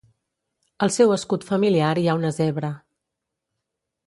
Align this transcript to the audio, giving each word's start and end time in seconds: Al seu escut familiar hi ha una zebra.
Al 0.85 0.93
seu 0.95 1.13
escut 1.17 1.45
familiar 1.49 1.93
hi 2.05 2.09
ha 2.13 2.17
una 2.23 2.33
zebra. 2.39 2.73